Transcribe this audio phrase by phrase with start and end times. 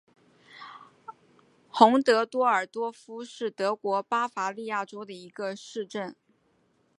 [1.69, 6.15] 洪德尔多尔夫是德国巴伐利亚州的一个市镇。